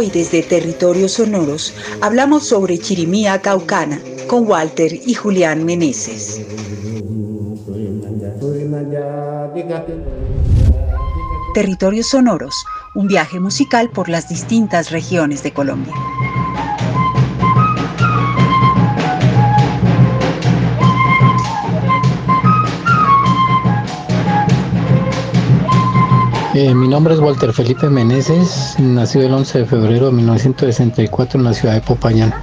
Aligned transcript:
Hoy 0.00 0.08
desde 0.08 0.42
Territorios 0.42 1.12
Sonoros 1.12 1.74
hablamos 2.00 2.48
sobre 2.48 2.78
Chirimía 2.78 3.42
Caucana 3.42 4.00
con 4.28 4.48
Walter 4.48 4.90
y 4.94 5.12
Julián 5.12 5.66
Meneses. 5.66 6.40
Territorios 11.52 12.06
Sonoros, 12.06 12.64
un 12.94 13.08
viaje 13.08 13.40
musical 13.40 13.90
por 13.90 14.08
las 14.08 14.26
distintas 14.26 14.90
regiones 14.90 15.42
de 15.42 15.52
Colombia. 15.52 15.92
Eh, 26.52 26.74
mi 26.74 26.88
nombre 26.88 27.14
es 27.14 27.20
Walter 27.20 27.52
Felipe 27.52 27.88
Meneses, 27.88 28.74
nacido 28.80 29.24
el 29.24 29.32
11 29.32 29.60
de 29.60 29.66
febrero 29.66 30.06
de 30.06 30.12
1964 30.12 31.38
en 31.38 31.44
la 31.44 31.54
ciudad 31.54 31.74
de 31.74 31.80
Popayán. 31.80 32.34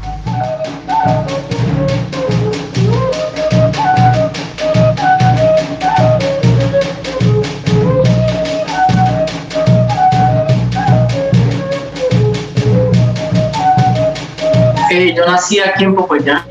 Eh, 14.89 15.13
yo 15.13 15.25
nací 15.25 15.59
aquí 15.59 15.83
en 15.83 15.95
Popayán 15.95 16.43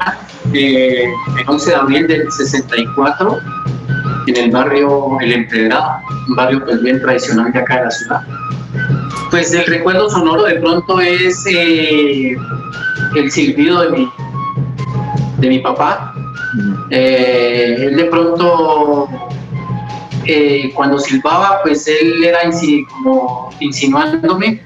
eh, 0.52 1.06
el 1.38 1.48
11 1.48 1.70
de 1.70 1.76
abril 1.76 2.06
del 2.06 2.30
64 2.30 3.38
en 4.26 4.36
el 4.36 4.50
barrio 4.50 5.18
El 5.20 5.32
Empedrado, 5.32 6.00
un 6.28 6.36
barrio 6.36 6.64
pues 6.64 6.82
bien 6.82 7.00
tradicional 7.00 7.52
de 7.52 7.58
acá 7.58 7.76
de 7.76 7.84
la 7.84 7.90
ciudad. 7.90 8.20
Pues 9.30 9.52
el 9.52 9.66
recuerdo 9.66 10.08
sonoro 10.10 10.44
de 10.44 10.56
pronto 10.56 11.00
es 11.00 11.44
eh, 11.46 12.36
el 13.14 13.30
silbido 13.30 13.82
de 13.82 13.90
mi, 13.90 14.08
de 15.38 15.48
mi 15.48 15.58
papá. 15.58 16.14
Eh, 16.90 17.76
él 17.78 17.96
de 17.96 18.04
pronto, 18.04 19.08
eh, 20.24 20.72
cuando 20.74 20.98
silbaba, 20.98 21.60
pues 21.62 21.86
él 21.88 22.24
era 22.24 22.40
como 23.02 23.50
insinuándome 23.60 24.62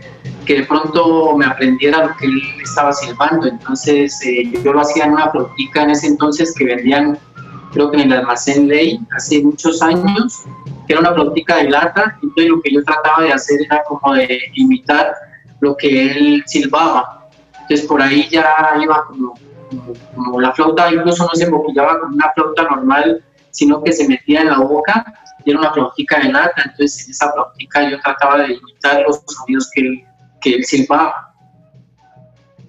que 0.46 0.54
de 0.54 0.62
pronto 0.64 1.36
me 1.36 1.46
aprendiera 1.46 2.06
lo 2.06 2.16
que 2.16 2.26
él 2.26 2.42
estaba 2.62 2.92
silbando. 2.92 3.46
Entonces 3.46 4.20
yo 4.64 4.72
lo 4.72 4.80
hacía 4.80 5.04
en 5.04 5.12
una 5.12 5.30
flotica 5.30 5.82
en 5.82 5.90
ese 5.90 6.08
entonces 6.08 6.54
que 6.56 6.64
vendían 6.64 7.18
creo 7.72 7.90
que 7.90 8.00
en 8.00 8.12
el 8.12 8.18
almacén 8.18 8.68
Ley, 8.68 9.00
hace 9.16 9.42
muchos 9.42 9.80
años, 9.82 10.44
que 10.86 10.92
era 10.92 11.00
una 11.00 11.12
flautica 11.12 11.56
de 11.56 11.70
lata, 11.70 12.18
entonces 12.22 12.50
lo 12.50 12.60
que 12.60 12.72
yo 12.72 12.84
trataba 12.84 13.24
de 13.24 13.32
hacer 13.32 13.60
era 13.62 13.82
como 13.84 14.14
de 14.14 14.40
imitar 14.54 15.14
lo 15.60 15.76
que 15.76 16.10
él 16.10 16.42
silbaba. 16.46 17.28
Entonces 17.62 17.86
por 17.86 18.02
ahí 18.02 18.28
ya 18.30 18.74
iba 18.80 19.04
como, 19.06 20.40
la 20.40 20.52
flauta 20.52 20.92
incluso 20.92 21.24
no 21.24 21.30
se 21.34 21.44
emboquillaba 21.44 22.00
con 22.00 22.14
una 22.14 22.30
flauta 22.34 22.64
normal, 22.64 23.22
sino 23.50 23.82
que 23.82 23.92
se 23.92 24.08
metía 24.08 24.40
en 24.40 24.48
la 24.48 24.58
boca 24.58 25.04
y 25.44 25.50
era 25.50 25.60
una 25.60 25.72
flautica 25.72 26.18
de 26.18 26.32
lata, 26.32 26.62
entonces 26.64 27.04
en 27.04 27.10
esa 27.12 27.32
flautica 27.32 27.88
yo 27.88 28.00
trataba 28.00 28.38
de 28.38 28.54
imitar 28.54 29.02
los 29.06 29.22
sonidos 29.26 29.70
que 29.72 30.04
que 30.40 30.54
él 30.54 30.64
silbaba 30.64 31.29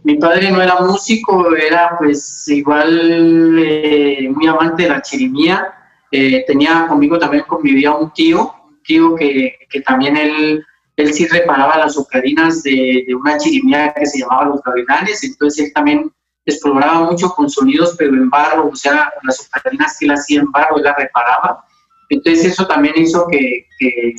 mi 0.04 0.16
padre 0.16 0.52
no 0.52 0.62
era 0.62 0.80
músico, 0.80 1.56
era 1.56 1.96
pues 1.98 2.48
igual 2.48 3.58
eh, 3.60 4.30
muy 4.34 4.48
amante 4.48 4.84
de 4.84 4.90
la 4.90 5.02
chirimía. 5.02 5.74
Eh, 6.12 6.44
tenía 6.46 6.88
conmigo 6.88 7.18
también 7.20 7.44
convivía 7.48 7.94
un 7.94 8.12
tío, 8.12 8.54
un 8.68 8.82
tío 8.84 9.16
que, 9.16 9.56
que 9.70 9.82
también 9.82 10.18
él, 10.18 10.66
él 10.98 11.14
sí 11.14 11.28
reparaba 11.28 11.78
las 11.78 11.98
ocardinas 11.98 12.64
de, 12.64 13.06
de, 13.08 13.16
una 13.16 13.38
chirimía 13.38 13.94
que 13.94 14.06
se 14.06 14.20
llamaba 14.20 14.46
Los 14.46 14.62
Gavilanes, 14.62 15.24
entonces 15.24 15.68
él 15.68 15.74
también 15.74 16.12
exploraba 16.46 17.10
mucho 17.10 17.30
con 17.30 17.50
sonidos, 17.50 17.96
pero 17.98 18.14
en 18.14 18.30
barro, 18.30 18.70
o 18.70 18.76
sea, 18.76 19.12
las 19.24 19.48
ocardinas 19.48 19.98
que 19.98 20.06
él 20.06 20.12
hacía 20.12 20.42
en 20.42 20.52
barro, 20.52 20.78
él 20.78 20.84
las 20.84 20.98
reparaba. 20.98 21.64
Entonces 22.10 22.46
eso 22.46 22.68
también 22.68 22.96
hizo 22.98 23.26
que, 23.28 23.68
que, 23.80 24.16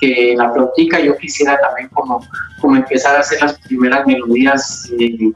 que 0.00 0.34
la 0.36 0.52
flautica 0.52 1.00
yo 1.00 1.16
quisiera 1.16 1.58
también 1.60 1.88
como, 1.88 2.24
como 2.60 2.76
empezar 2.76 3.16
a 3.16 3.20
hacer 3.20 3.40
las 3.42 3.58
primeras 3.60 4.06
melodías. 4.06 4.90
Eh, 4.98 5.32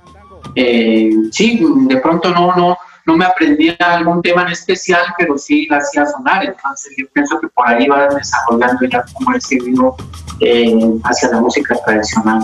eh, 0.54 1.10
sí, 1.30 1.60
de 1.88 1.96
pronto 1.98 2.30
no, 2.30 2.54
no, 2.56 2.76
no 3.06 3.16
me 3.16 3.24
aprendía 3.24 3.76
algún 3.80 4.22
tema 4.22 4.42
en 4.42 4.48
especial, 4.48 5.02
pero 5.18 5.38
sí 5.38 5.66
la 5.70 5.78
hacía 5.78 6.06
sonar. 6.06 6.44
Entonces 6.44 6.92
yo 6.96 7.06
pienso 7.12 7.40
que 7.40 7.48
por 7.48 7.68
ahí 7.68 7.86
va 7.88 8.08
desarrollando 8.08 8.86
ya 8.86 9.04
como 9.14 9.34
ese 9.34 9.56
vino 9.56 9.96
eh, 10.40 10.94
hacia 11.04 11.30
la 11.30 11.40
música 11.40 11.76
tradicional. 11.84 12.40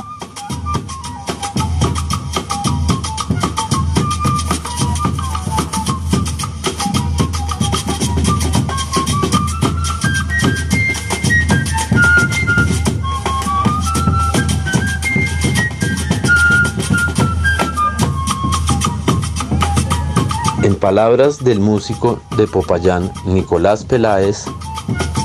Palabras 20.87 21.43
del 21.43 21.59
músico 21.59 22.23
de 22.37 22.47
Popayán, 22.47 23.11
Nicolás 23.25 23.85
Peláez, 23.85 24.45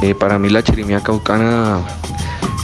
eh, 0.02 0.16
para 0.16 0.40
mí 0.40 0.50
la 0.50 0.64
chirimía 0.64 1.02
caucana 1.02 1.86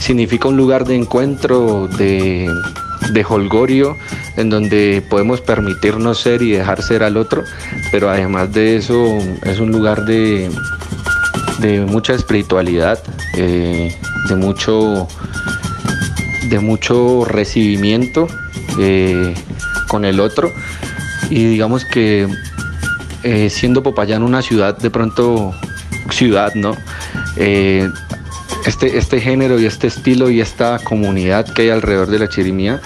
significa 0.00 0.48
un 0.48 0.56
lugar 0.56 0.84
de 0.84 0.96
encuentro, 0.96 1.86
de, 1.86 2.50
de 3.12 3.24
holgorio, 3.28 3.96
en 4.36 4.50
donde 4.50 5.00
podemos 5.08 5.40
permitirnos 5.40 6.18
ser 6.18 6.42
y 6.42 6.50
dejar 6.50 6.82
ser 6.82 7.04
al 7.04 7.16
otro, 7.16 7.44
pero 7.92 8.10
además 8.10 8.52
de 8.52 8.78
eso 8.78 9.16
es 9.44 9.60
un 9.60 9.70
lugar 9.70 10.04
de, 10.04 10.50
de 11.60 11.82
mucha 11.82 12.14
espiritualidad, 12.14 12.98
eh, 13.36 13.96
de, 14.28 14.34
mucho, 14.34 15.06
de 16.50 16.58
mucho 16.58 17.24
recibimiento 17.24 18.26
eh, 18.80 19.34
con 19.86 20.04
el 20.04 20.18
otro. 20.18 20.50
Y 21.30 21.44
digamos 21.44 21.84
que 21.84 22.26
eh, 23.24 23.50
siendo 23.50 23.82
Popayán 23.82 24.22
una 24.22 24.42
ciudad, 24.42 24.78
de 24.78 24.90
pronto 24.90 25.52
ciudad, 26.10 26.54
¿no? 26.54 26.76
Eh, 27.36 27.88
este, 28.64 28.96
este 28.96 29.20
género 29.20 29.58
y 29.58 29.66
este 29.66 29.88
estilo 29.88 30.30
y 30.30 30.40
esta 30.40 30.78
comunidad 30.78 31.46
que 31.46 31.62
hay 31.62 31.70
alrededor 31.70 32.08
de 32.08 32.18
la 32.20 32.28
chirimía 32.28 32.80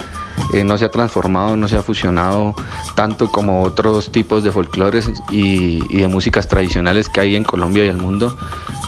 eh, 0.53 0.63
no 0.63 0.77
se 0.77 0.85
ha 0.85 0.89
transformado, 0.89 1.55
no 1.55 1.67
se 1.67 1.77
ha 1.77 1.83
fusionado 1.83 2.55
tanto 2.95 3.31
como 3.31 3.61
otros 3.61 4.11
tipos 4.11 4.43
de 4.43 4.51
folclores 4.51 5.09
y, 5.29 5.95
de 5.95 6.07
músicas 6.07 6.47
tradicionales 6.47 7.09
que 7.09 7.21
hay 7.21 7.35
en 7.35 7.43
Colombia 7.43 7.85
y 7.85 7.89
el 7.89 7.97
mundo. 7.97 8.35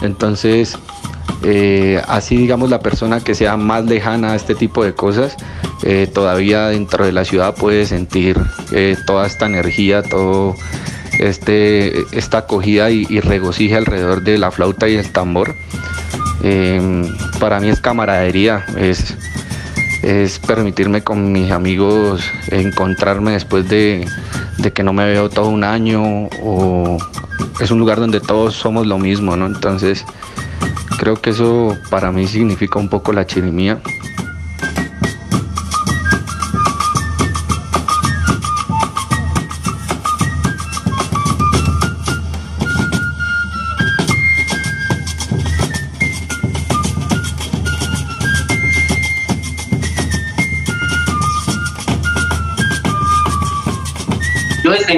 Entonces, 0.02 0.76
así 2.08 2.36
digamos 2.36 2.70
la 2.70 2.80
persona 2.80 3.20
que 3.20 3.36
sea 3.36 3.56
más 3.56 3.84
lejana 3.84 4.32
a 4.32 4.36
este 4.36 4.56
tipo 4.56 4.84
de 4.84 4.94
cosas, 4.94 5.36
todavía 6.12 6.68
dentro 6.68 7.04
de 7.04 7.12
la 7.12 7.24
ciudad 7.24 7.54
puede 7.54 7.86
sentir 7.86 8.36
toda 9.06 9.26
esta 9.26 9.46
energía, 9.46 10.02
todo 10.02 10.54
este, 11.18 12.04
esta 12.16 12.38
acogida 12.38 12.90
y, 12.90 13.06
y 13.08 13.20
regocija 13.20 13.78
alrededor 13.78 14.22
de 14.22 14.38
la 14.38 14.50
flauta 14.50 14.88
y 14.88 14.96
el 14.96 15.10
tambor. 15.12 15.54
Em, 16.42 17.04
para 17.40 17.60
mí 17.60 17.68
es 17.68 17.80
camaradería, 17.80 18.64
es, 18.76 19.16
es 20.02 20.38
permitirme 20.38 21.02
con 21.02 21.32
mis 21.32 21.50
amigos 21.50 22.22
encontrarme 22.50 23.32
después 23.32 23.68
de, 23.68 24.06
de, 24.58 24.72
que 24.72 24.82
no 24.82 24.92
me 24.92 25.06
veo 25.06 25.28
todo 25.28 25.48
un 25.48 25.64
año 25.64 26.28
o 26.42 26.98
es 27.60 27.70
un 27.70 27.78
lugar 27.78 27.98
donde 27.98 28.20
todos 28.20 28.54
somos 28.54 28.86
lo 28.86 28.98
mismo, 28.98 29.36
¿no? 29.36 29.46
Entonces 29.46 30.04
creo 30.98 31.16
que 31.16 31.30
eso 31.30 31.76
para 31.90 32.12
mí 32.12 32.26
significa 32.26 32.78
un 32.78 32.88
poco 32.88 33.12
la 33.12 33.26
chirimía. 33.26 33.80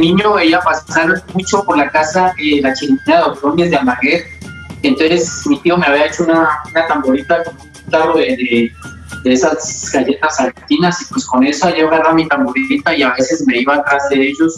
Niño 0.09 0.35
veía 0.35 0.61
pasar 0.61 1.23
mucho 1.35 1.65
por 1.65 1.77
la 1.77 1.91
casa 1.91 2.33
eh, 2.39 2.61
la 2.63 2.73
chirimía 2.73 3.25
de 3.25 3.41
Gómez 3.41 3.71
de 3.71 3.77
Almaguer. 3.77 4.25
Entonces 4.83 5.47
mi 5.47 5.59
tío 5.61 5.77
me 5.77 5.87
había 5.87 6.07
hecho 6.07 6.25
una, 6.25 6.49
una 6.71 6.87
tamborita 6.87 7.45
con 7.45 7.55
un 7.57 7.91
tarro 7.91 8.17
de, 8.17 8.37
de, 8.37 8.73
de, 9.25 9.33
esas 9.33 9.91
galletas 9.93 10.37
saltinas 10.37 11.03
y 11.03 11.05
pues 11.07 11.27
con 11.27 11.45
eso 11.45 11.75
yo 11.75 11.89
agarraba 11.89 12.15
mi 12.15 12.29
tamborita 12.29 12.95
y 12.97 13.03
a 13.03 13.13
veces 13.15 13.45
me 13.47 13.59
iba 13.59 13.75
atrás 13.77 14.09
de 14.11 14.29
ellos. 14.29 14.55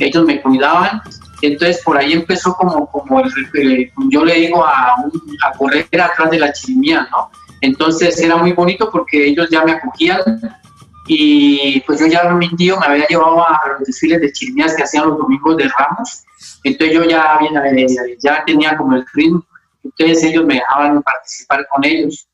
Ellos 0.00 0.24
me 0.24 0.40
cuidaban. 0.42 1.00
Entonces 1.42 1.82
por 1.84 1.96
ahí 1.96 2.12
empezó 2.14 2.54
como, 2.54 2.86
como 2.90 3.20
el, 3.20 3.30
eh, 3.54 3.92
yo 4.10 4.24
le 4.24 4.34
digo, 4.34 4.64
a, 4.64 4.96
un, 5.04 5.12
a 5.44 5.56
correr 5.56 5.86
atrás 6.00 6.30
de 6.30 6.38
la 6.38 6.52
chirimía, 6.52 7.06
¿no? 7.10 7.30
Entonces 7.60 8.18
era 8.18 8.36
muy 8.36 8.52
bonito 8.52 8.90
porque 8.90 9.28
ellos 9.28 9.48
ya 9.50 9.64
me 9.64 9.72
acogían 9.72 10.20
y 11.06 11.80
pues 11.82 12.00
yo 12.00 12.06
ya 12.06 12.24
mi 12.30 12.48
tío 12.56 12.78
me 12.80 12.86
había 12.86 13.06
llevado 13.06 13.46
a 13.46 13.60
los 13.78 13.86
desfiles 13.86 14.20
de 14.20 14.32
chirimías 14.32 14.74
que 14.74 14.84
hacían 14.84 15.08
los 15.08 15.18
domingos 15.18 15.56
de 15.56 15.68
Ramos, 15.68 16.24
entonces 16.62 16.96
yo 16.96 17.04
ya, 17.04 17.38
ya 18.22 18.44
tenía 18.44 18.76
como 18.76 18.96
el 18.96 19.04
ritmo, 19.12 19.44
entonces 19.82 20.24
ellos 20.24 20.44
me 20.46 20.54
dejaban 20.54 21.02
participar 21.02 21.66
con 21.68 21.84
ellos. 21.84 22.26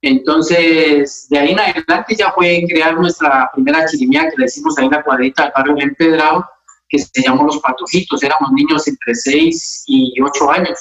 Entonces, 0.00 1.26
de 1.28 1.38
ahí 1.38 1.52
en 1.52 1.58
adelante 1.58 2.14
ya 2.16 2.30
fue 2.32 2.64
crear 2.68 2.94
nuestra 2.94 3.50
primera 3.52 3.84
chirimía 3.86 4.30
que 4.30 4.36
le 4.36 4.44
hicimos 4.44 4.78
ahí 4.78 4.84
en 4.84 4.92
la 4.92 5.02
cuadrita 5.02 5.44
del 5.44 5.52
barrio 5.56 5.76
Empedrado, 5.78 6.46
que 6.88 6.98
se 6.98 7.22
llamó 7.22 7.44
Los 7.44 7.58
Patojitos. 7.58 8.22
Éramos 8.22 8.52
niños 8.52 8.86
entre 8.86 9.14
6 9.14 9.84
y 9.86 10.20
8 10.20 10.50
años. 10.52 10.78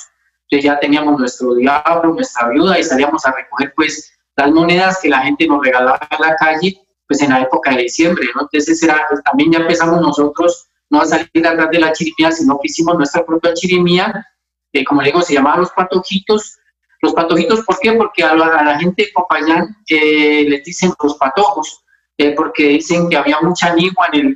Entonces 0.50 0.66
ya 0.66 0.80
teníamos 0.80 1.20
nuestro 1.20 1.56
diablo, 1.56 2.14
nuestra 2.14 2.50
viuda 2.50 2.78
y 2.78 2.84
salíamos 2.84 3.26
a 3.26 3.32
recoger 3.32 3.74
pues 3.76 4.14
las 4.36 4.52
monedas 4.52 5.00
que 5.02 5.10
la 5.10 5.22
gente 5.22 5.48
nos 5.48 5.66
regalaba 5.66 6.00
en 6.12 6.22
la 6.22 6.36
calle 6.36 6.87
pues 7.08 7.22
en 7.22 7.30
la 7.30 7.42
época 7.42 7.72
de 7.72 7.84
diciembre, 7.84 8.26
¿no? 8.36 8.42
Entonces 8.42 8.82
era, 8.84 9.06
pues, 9.10 9.24
también 9.24 9.52
ya 9.52 9.60
empezamos 9.60 10.02
nosotros 10.02 10.68
no 10.90 11.02
a 11.02 11.06
salir 11.06 11.46
atrás 11.46 11.70
de 11.72 11.80
la 11.80 11.92
chirimía, 11.92 12.32
sino 12.32 12.60
que 12.60 12.68
hicimos 12.68 12.96
nuestra 12.96 13.26
propia 13.26 13.54
chirimía, 13.54 14.26
que 14.72 14.84
como 14.84 15.02
le 15.02 15.08
digo, 15.08 15.22
se 15.22 15.34
llamaba 15.34 15.58
Los 15.58 15.72
Patojitos. 15.72 16.58
Los 17.02 17.14
Patojitos, 17.14 17.62
¿por 17.62 17.78
qué? 17.80 17.94
Porque 17.94 18.24
a 18.24 18.36
la, 18.36 18.80
gente 18.80 19.04
de 19.04 19.10
Popayán 19.14 19.76
eh, 19.90 20.46
les 20.48 20.64
dicen 20.64 20.94
los 21.02 21.16
patojos, 21.18 21.84
eh, 22.18 22.32
porque 22.32 22.70
dicen 22.70 23.10
que 23.10 23.18
había 23.18 23.40
mucha 23.42 23.74
nigua 23.76 24.08
en 24.14 24.20
el, 24.20 24.36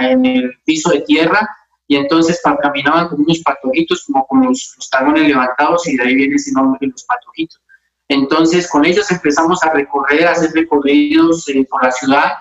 en, 0.00 0.26
el 0.26 0.52
piso 0.64 0.90
de 0.90 1.00
tierra 1.00 1.48
y 1.88 1.96
entonces 1.96 2.40
caminaban 2.62 3.08
con 3.08 3.22
unos 3.22 3.40
patojitos, 3.40 4.04
como 4.04 4.26
con 4.26 4.44
los, 4.44 4.74
los 4.76 4.90
talones 4.90 5.26
levantados 5.26 5.88
y 5.88 5.96
de 5.96 6.04
ahí 6.04 6.14
viene 6.14 6.36
ese 6.36 6.52
nombre 6.52 6.78
de 6.80 6.88
los 6.88 7.04
patojitos. 7.04 7.60
Entonces, 8.08 8.68
con 8.68 8.84
ellos 8.84 9.10
empezamos 9.10 9.62
a 9.62 9.72
recorrer, 9.72 10.26
a 10.26 10.32
hacer 10.32 10.50
recorridos 10.52 11.48
eh, 11.48 11.66
por 11.68 11.84
la 11.84 11.92
ciudad, 11.92 12.32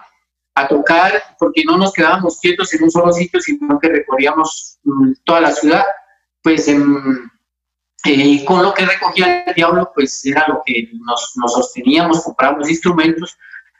a 0.56 0.68
tocar, 0.68 1.22
porque 1.38 1.64
no 1.66 1.78
nos 1.78 1.94
quedábamos 1.94 2.40
quietos 2.40 2.74
en 2.74 2.84
un 2.84 2.92
solo 2.92 3.12
sitio, 3.12 3.40
sino 3.42 3.78
que 3.80 3.90
recorríamos 3.90 4.80
mm, 4.84 5.12
toda 5.26 5.42
la 5.42 5.52
ciudad. 5.52 5.84
Pues 6.42 6.68
em, 6.68 7.30
eh, 8.06 8.46
con 8.46 8.64
lo 8.64 8.74
que 8.74 8.86
recogía 8.86 9.44
el 9.44 9.54
diablo, 9.54 9.92
pues 9.94 10.26
era 10.26 10.48
lo 10.48 10.62
que 10.66 10.90
nos, 11.06 11.34
nos 11.36 11.54
sosteníamos, 11.54 12.24
compramos 12.24 12.70
instrumentos, 12.70 13.38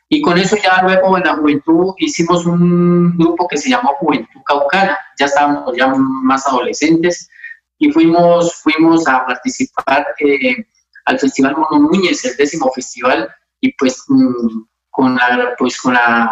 y 0.10 0.22
con 0.22 0.38
eso 0.38 0.56
ya 0.58 0.82
luego 0.84 1.18
en 1.18 1.24
la 1.24 1.36
juventud 1.36 1.94
hicimos 1.98 2.46
un 2.46 3.18
grupo 3.18 3.48
que 3.48 3.58
se 3.58 3.70
llamó 3.70 3.94
Juventud 4.00 4.42
Caucana, 4.46 4.98
ya 5.20 5.26
estábamos 5.26 5.76
ya 5.76 5.88
más 5.88 6.46
adolescentes, 6.48 7.30
y 7.78 7.92
fuimos, 7.92 8.56
fuimos 8.56 9.08
a 9.08 9.26
participar. 9.26 10.08
Eh, 10.20 10.66
al 11.08 11.20
Festival 11.20 11.56
Mono 11.56 11.90
Núñez, 11.90 12.24
el 12.26 12.36
décimo 12.36 12.72
festival, 12.74 13.30
y 13.62 13.72
pues 13.74 14.04
mm, 14.08 14.62
con 14.90 15.16
la, 15.16 15.56
pues 15.58 15.80
con 15.80 15.94
la, 15.94 16.30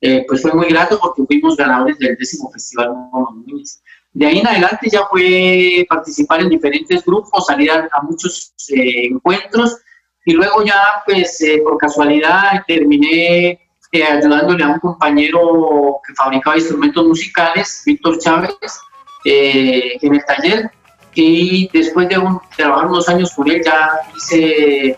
eh, 0.00 0.24
pues 0.26 0.42
fue 0.42 0.52
muy 0.52 0.66
grato 0.66 0.98
porque 1.00 1.22
fuimos 1.24 1.56
ganadores 1.56 1.98
del 1.98 2.16
décimo 2.16 2.50
festival 2.50 2.90
Mono 3.12 3.44
Núñez. 3.46 3.80
De 4.12 4.26
ahí 4.26 4.38
en 4.40 4.46
adelante 4.46 4.88
ya 4.90 5.06
fue 5.06 5.86
participar 5.88 6.40
en 6.40 6.48
diferentes 6.48 7.04
grupos, 7.04 7.46
salir 7.46 7.70
a, 7.70 7.88
muchos 8.02 8.52
eh, 8.74 9.06
encuentros 9.06 9.76
y 10.24 10.32
luego 10.32 10.64
ya 10.64 11.02
pues 11.04 11.40
eh, 11.42 11.60
por 11.62 11.78
casualidad 11.78 12.64
terminé 12.66 13.60
ayudándole 13.92 14.64
a 14.64 14.70
un 14.70 14.80
compañero 14.80 16.00
que 16.04 16.14
fabricaba 16.14 16.56
instrumentos 16.56 17.06
musicales, 17.06 17.80
Víctor 17.86 18.18
Chávez, 18.18 18.56
en 19.24 20.14
el 20.14 20.24
taller 20.24 20.68
y 21.14 21.68
después 21.72 22.08
de 22.08 22.16
trabajar 22.56 22.86
unos 22.86 23.08
años 23.08 23.32
con 23.34 23.50
él 23.50 23.62
ya 23.64 23.90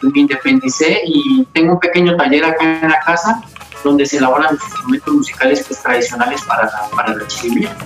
me 0.02 0.20
independicé 0.20 1.02
y 1.04 1.44
tengo 1.52 1.74
un 1.74 1.80
pequeño 1.80 2.16
taller 2.16 2.44
acá 2.44 2.80
en 2.82 2.88
la 2.88 3.00
casa 3.00 3.42
donde 3.84 4.06
se 4.06 4.18
elaboran 4.18 4.54
los 4.54 4.62
instrumentos 4.64 5.14
musicales 5.14 5.64
pues, 5.66 5.82
tradicionales 5.82 6.42
para 6.42 6.64
la, 6.64 6.88
para 6.94 7.14
la 7.14 7.26
chirimía. 7.26 7.76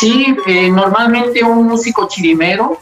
Sí, 0.00 0.34
eh, 0.46 0.70
normalmente 0.70 1.44
un 1.44 1.66
músico 1.66 2.08
chirimero 2.08 2.80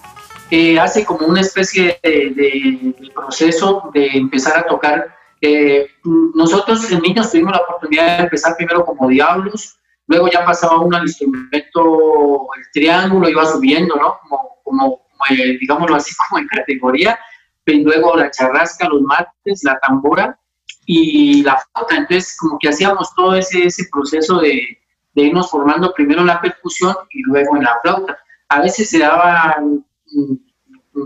eh, 0.51 0.79
hace 0.79 1.05
como 1.05 1.27
una 1.27 1.41
especie 1.41 1.99
de, 2.03 2.95
proceso 3.15 3.91
de 3.93 4.07
empezar 4.15 4.57
a 4.59 4.67
tocar 4.67 5.18
eh, 5.41 5.87
nosotros 6.35 6.91
en 6.91 7.01
niños 7.01 7.31
tuvimos 7.31 7.53
la 7.53 7.63
oportunidad 7.63 8.19
de 8.19 8.25
empezar 8.25 8.57
primero 8.57 8.85
como 8.85 9.09
diablos, 9.09 9.79
luego 10.07 10.29
ya 10.29 10.45
pasaba 10.45 10.81
uno 10.81 10.97
al 10.97 11.05
instrumento, 11.05 12.49
el 12.57 12.65
triángulo 12.73 13.29
iba 13.29 13.47
subiendo, 13.47 13.97
¿no? 13.97 14.19
Como, 14.23 14.59
como, 14.65 15.01
eh, 15.31 15.59
digámoslo 15.61 15.97
así, 15.97 16.15
como 16.29 16.41
en 16.41 16.49
categoría, 16.49 17.19
y 17.67 17.83
luego 17.83 18.17
la 18.17 18.31
charrasca, 18.31 18.89
los 18.89 19.03
mates, 19.03 19.63
la 19.63 19.79
tambora 19.81 20.39
y 20.87 21.43
la 21.43 21.59
flauta. 21.59 21.97
Entonces, 21.97 22.35
como 22.39 22.59
que 22.59 22.71
hacíamos 22.71 23.15
todo 23.15 23.35
ese, 23.35 23.67
ese 23.67 23.87
proceso 23.93 24.41
de, 24.41 24.79
de 25.15 25.23
irnos 25.23 25.51
formando 25.51 25.93
primero 25.93 26.21
en 26.23 26.29
la 26.29 26.41
percusión 26.41 26.97
y 27.11 27.23
luego 27.25 27.57
en 27.57 27.65
la 27.65 27.79
flauta. 27.83 28.19
A 28.49 28.63
veces 28.63 28.89
se 28.89 29.01
daba 29.01 29.57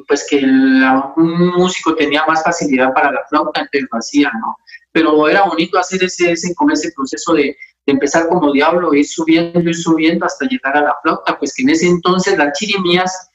pues 0.07 0.27
que 0.29 0.45
un 0.45 1.53
músico 1.57 1.95
tenía 1.95 2.25
más 2.27 2.43
facilidad 2.43 2.93
para 2.93 3.13
la 3.13 3.21
flauta, 3.29 3.61
entonces 3.61 3.89
lo 3.91 3.99
hacía, 3.99 4.31
¿no? 4.41 4.57
Pero 4.93 5.29
era 5.29 5.43
bonito 5.45 5.79
hacer 5.79 6.03
ese, 6.05 6.33
ese, 6.33 6.55
con 6.55 6.71
ese 6.71 6.93
proceso 6.93 7.35
de, 7.35 7.43
de, 7.43 7.57
empezar 7.93 8.29
como 8.29 8.53
diablo, 8.53 8.95
ir 8.95 9.07
subiendo, 9.07 9.61
ir 9.61 9.75
subiendo 9.75 10.27
hasta 10.27 10.47
llegar 10.47 10.77
a 10.77 10.83
la 10.83 10.97
flauta, 11.03 11.39
pues 11.39 11.55
que 11.55 11.63
en 11.63 11.71
ese 11.71 11.87
entonces 11.87 12.37
las 12.37 12.59
chirimías, 12.59 13.31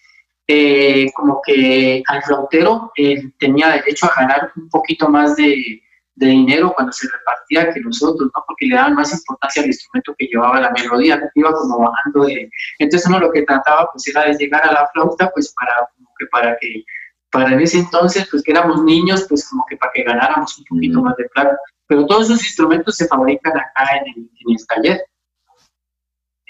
eh, 0.47 1.11
como 1.13 1.41
que 1.45 2.03
al 2.07 2.23
flautero 2.23 2.91
eh, 2.97 3.31
tenía 3.39 3.69
derecho 3.69 4.05
a 4.05 4.21
ganar 4.21 4.51
un 4.55 4.69
poquito 4.69 5.09
más 5.09 5.35
de, 5.35 5.81
de 6.17 6.27
dinero 6.27 6.73
cuando 6.75 6.91
se 6.91 7.07
repartía 7.07 7.71
que 7.71 7.79
nosotros, 7.79 8.29
¿no? 8.33 8.43
Porque 8.47 8.65
le 8.65 8.75
daban 8.75 8.95
más 8.95 9.13
importancia 9.13 9.61
al 9.61 9.67
instrumento 9.67 10.15
que 10.17 10.25
llevaba 10.25 10.59
la 10.59 10.71
melodía, 10.71 11.21
iba 11.35 11.51
como 11.51 11.77
bajando 11.79 12.25
de... 12.25 12.49
Entonces 12.79 13.07
uno 13.07 13.19
lo 13.19 13.31
que 13.31 13.43
trataba 13.43 13.87
pues 13.91 14.07
era 14.07 14.25
de 14.25 14.33
llegar 14.35 14.67
a 14.67 14.73
la 14.73 14.89
flauta 14.93 15.29
pues 15.31 15.53
para 15.53 15.87
que 16.17 16.25
para 16.27 16.57
que 16.57 16.83
para 17.31 17.53
en 17.53 17.61
ese 17.61 17.79
entonces, 17.79 18.27
pues 18.29 18.41
que 18.43 18.51
éramos 18.51 18.83
niños, 18.83 19.25
pues 19.27 19.47
como 19.49 19.65
que 19.69 19.77
para 19.77 19.91
que 19.93 20.03
ganáramos 20.03 20.57
un 20.57 20.65
poquito 20.65 21.01
más 21.01 21.15
de 21.17 21.27
plata. 21.29 21.57
Pero 21.85 22.05
todos 22.05 22.25
esos 22.25 22.43
instrumentos 22.43 22.95
se 22.95 23.07
fabrican 23.07 23.53
acá 23.57 23.97
en 24.05 24.29
el, 24.47 24.67
taller. 24.67 25.01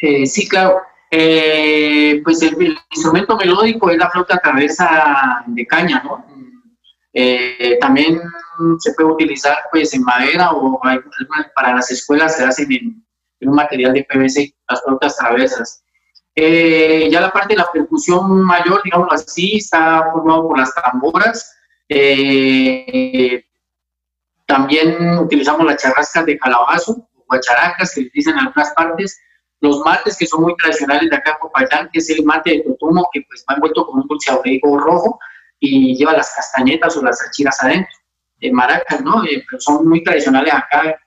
Eh, 0.01 0.25
sí, 0.25 0.47
claro. 0.47 0.81
Eh, 1.09 2.21
pues 2.23 2.41
el, 2.41 2.77
instrumento 2.91 3.37
melódico 3.37 3.89
es 3.89 3.97
la 3.97 4.09
flauta 4.09 4.39
cabeza 4.39 5.43
de 5.47 5.65
caña, 5.65 6.03
¿no? 6.03 6.25
Eh, 7.13 7.77
también 7.81 8.21
se 8.79 8.93
puede 8.93 9.11
utilizar 9.11 9.57
pues 9.71 9.93
en 9.93 10.03
madera 10.03 10.51
o 10.51 10.79
para 11.55 11.75
las 11.75 11.89
escuelas 11.89 12.37
se 12.37 12.43
hacen 12.43 12.71
en, 12.71 13.05
en 13.39 13.49
un 13.49 13.55
material 13.55 13.93
de 13.93 14.03
PVC, 14.03 14.53
las 14.69 14.83
flautas 14.83 15.17
travesas. 15.17 15.83
Eh, 16.39 17.09
ya 17.09 17.19
la 17.19 17.31
parte 17.31 17.55
de 17.55 17.57
la 17.57 17.71
percusión 17.73 18.43
mayor, 18.43 18.83
digamos 18.83 19.11
así, 19.11 19.57
está 19.57 20.11
formado 20.11 20.47
por 20.47 20.59
las 20.59 20.71
tamboras. 20.75 21.57
Eh, 21.89 23.43
también 24.45 25.17
utilizamos 25.17 25.65
las 25.65 25.81
charrascas 25.81 26.27
de 26.27 26.37
calabazo, 26.37 27.09
o 27.15 27.25
guacharacas, 27.27 27.95
que 27.95 28.11
dicen 28.13 28.33
en 28.33 28.45
algunas 28.45 28.71
partes. 28.75 29.19
Los 29.61 29.79
mates, 29.79 30.15
que 30.15 30.27
son 30.27 30.43
muy 30.43 30.55
tradicionales 30.57 31.09
de 31.09 31.15
acá 31.15 31.31
en 31.31 31.37
Popayán, 31.39 31.89
que 31.91 31.97
es 31.97 32.09
el 32.11 32.23
mate 32.23 32.51
de 32.51 32.59
totumo, 32.59 33.09
que 33.11 33.23
pues 33.27 33.43
va 33.49 33.55
envuelto 33.55 33.87
con 33.87 34.01
un 34.01 34.07
dulce 34.07 34.31
abrigo 34.31 34.77
rojo 34.77 35.19
y 35.59 35.97
lleva 35.97 36.13
las 36.13 36.35
castañetas 36.35 36.95
o 36.97 37.01
las 37.01 37.19
achiras 37.27 37.57
adentro. 37.63 37.97
de 38.39 38.51
maracas, 38.51 39.01
¿no? 39.01 39.23
Eh, 39.25 39.43
pero 39.49 39.59
son 39.59 39.89
muy 39.89 40.03
tradicionales 40.03 40.53
acá 40.53 40.99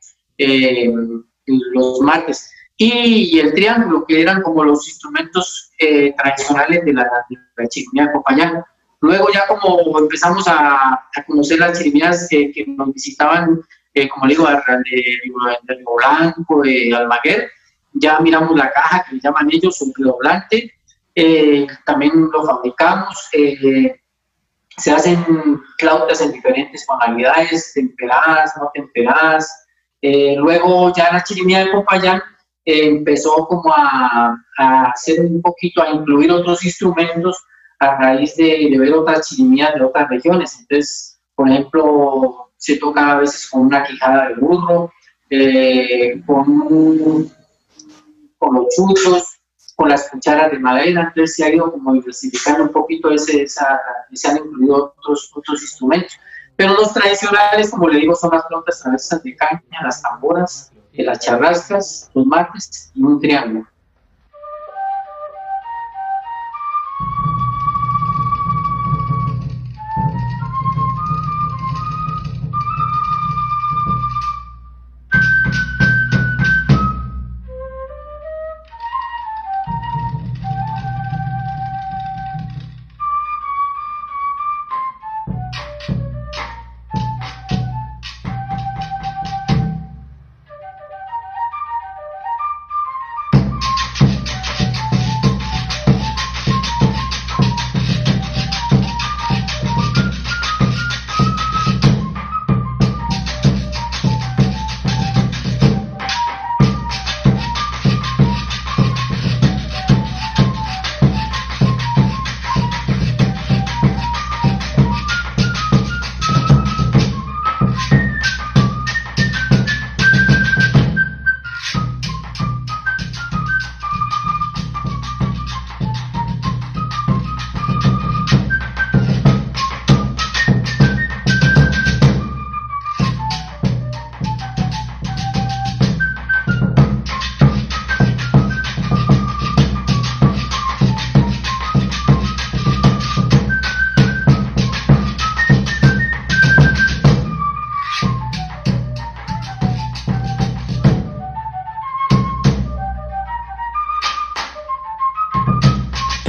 los 1.46 2.00
mates 2.00 2.50
y 2.82 3.38
el 3.38 3.52
triángulo, 3.52 4.06
que 4.06 4.22
eran 4.22 4.40
como 4.40 4.64
los 4.64 4.88
instrumentos 4.88 5.70
eh, 5.78 6.14
tradicionales 6.16 6.82
de 6.82 6.94
la, 6.94 7.04
de 7.28 7.37
la 7.56 7.68
chirimía 7.68 8.06
de 8.06 8.12
Popayán. 8.12 8.64
Luego 9.02 9.28
ya 9.34 9.46
como 9.46 9.99
empezamos 9.99 10.49
a, 10.49 10.94
a 10.94 11.25
conocer 11.26 11.58
las 11.58 11.76
chirimías 11.76 12.26
que 12.30 12.64
nos 12.68 12.94
visitaban, 12.94 13.60
eh, 13.92 14.08
como 14.08 14.26
digo, 14.26 14.46
de, 14.49 14.56
Río 14.87 15.90
Blanco, 15.94 16.62
de 16.62 16.94
Almaguer, 16.94 17.50
ya 17.92 18.18
miramos 18.20 18.56
la 18.56 18.72
caja 18.72 19.04
que 19.06 19.16
le 19.16 19.20
llaman 19.20 19.49
ellos 19.52 19.78
un 19.82 19.92
redoblante, 19.99 20.72
eh, 21.14 21.66
también 21.84 22.30
lo 22.32 22.46
fabricamos, 22.46 23.28
se 24.78 24.90
hacen 24.90 25.62
flautas 25.78 26.22
en 26.22 26.32
diferentes 26.32 26.87
tonalidades, 26.87 27.72
temperadas, 27.75 28.54
no 28.58 28.70
temperadas, 28.72 29.66
luego 30.00 30.94
ya 30.94 31.12
la 31.12 31.22
chirimía 31.22 31.58
de 31.58 31.72
Popayán 31.72 32.22
empezó 32.64 33.47
como 33.47 33.73
a, 33.75 34.37
hacer 34.59 35.21
un 35.21 35.40
poquito, 35.43 35.83
a 35.83 35.90
incluir 35.90 36.31
otros 36.31 36.64
instrumentos 36.64 37.43
a 37.79 37.97
raíz 37.97 38.37
de, 38.37 38.76
ver 38.79 38.93
otras 38.93 39.29
chirimías 39.29 39.75
de 39.75 39.83
otras 39.83 40.09
regiones. 40.09 40.59
Entonces, 40.61 41.21
por 41.35 41.49
ejemplo, 41.49 42.52
se 42.57 42.76
toca 42.76 43.12
a 43.12 43.19
veces 43.21 43.49
con 43.49 43.62
una 43.62 43.85
quijada 43.85 44.29
de 44.29 44.35
burro, 44.35 44.93
eh, 45.31 46.23
con, 46.26 47.31
con 48.38 48.55
los 48.55 48.67
chuzos, 48.75 49.40
con 49.81 49.88
las 49.88 50.11
cucharas 50.11 50.50
de 50.50 50.59
madera, 50.59 51.05
entonces 51.05 51.37
se 51.37 51.45
ha 51.45 51.55
ido 51.55 51.73
como 51.73 51.95
diversificando 51.95 52.64
un 52.64 52.69
poquito, 52.69 53.11
ese, 53.11 53.45
esa, 53.45 53.81
se 54.12 54.29
han 54.29 54.37
incluido 54.37 54.93
otros, 54.99 55.33
otros 55.35 55.62
instrumentos. 55.62 56.19
Pero 56.55 56.75
los 56.75 56.93
tradicionales, 56.93 57.71
como 57.71 57.88
le 57.88 58.00
digo, 58.00 58.14
son 58.14 58.33
las 58.35 58.47
flautas 58.47 58.83
travesas 58.83 59.23
de 59.23 59.35
caña, 59.35 59.62
las 59.83 60.02
tamboras, 60.02 60.71
las 60.92 61.20
charrascas, 61.20 62.11
los 62.14 62.26
mates 62.26 62.90
y 62.94 63.02
un 63.02 63.20
triángulo. 63.20 63.66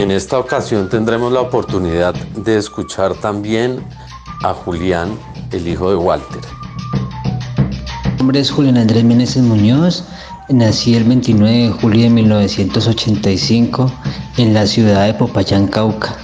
En 0.01 0.10
esta 0.10 0.39
ocasión 0.39 0.89
tendremos 0.89 1.31
la 1.31 1.41
oportunidad 1.41 2.15
de 2.15 2.58
escuchar 2.58 3.13
también 3.13 3.86
a 4.43 4.51
Julián, 4.51 5.15
el 5.51 5.67
hijo 5.67 5.91
de 5.91 5.96
Walter. 5.96 6.41
Mi 8.05 8.17
nombre 8.17 8.39
es 8.39 8.50
Julián 8.50 8.77
Andrés 8.77 9.03
Meneses 9.03 9.43
Muñoz. 9.43 10.03
Nací 10.50 10.96
el 10.96 11.03
29 11.03 11.55
de 11.55 11.70
julio 11.70 12.01
de 12.01 12.10
1985 12.10 13.91
en 14.38 14.55
la 14.55 14.65
ciudad 14.65 15.05
de 15.05 15.13
Popayán, 15.13 15.67
Cauca. 15.67 16.17